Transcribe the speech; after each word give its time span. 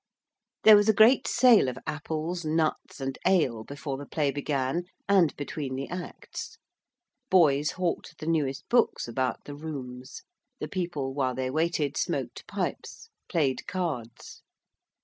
There 0.63 0.75
was 0.75 0.89
a 0.89 0.95
great 0.95 1.27
sale 1.27 1.69
of 1.69 1.77
apples, 1.85 2.43
nuts, 2.43 2.99
and 2.99 3.19
ale 3.23 3.63
before 3.63 3.97
the 3.97 4.07
play 4.07 4.31
began 4.31 4.85
and 5.07 5.35
between 5.35 5.75
the 5.75 5.87
acts: 5.89 6.57
boys 7.29 7.73
hawked 7.73 8.17
the 8.17 8.25
newest 8.25 8.67
books 8.67 9.07
about 9.07 9.43
the 9.45 9.53
'rooms': 9.53 10.23
the 10.59 10.67
people 10.67 11.13
while 11.13 11.35
they 11.35 11.51
waited 11.51 11.97
smoked 11.97 12.47
pipes, 12.47 13.11
played 13.29 13.67
cards. 13.67 14.41